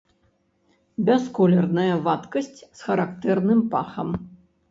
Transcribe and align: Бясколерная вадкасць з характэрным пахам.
Бясколерная 1.09 1.95
вадкасць 2.07 2.59
з 2.79 2.87
характэрным 2.87 3.61
пахам. 3.75 4.09